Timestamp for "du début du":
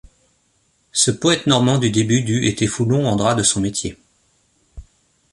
1.77-2.47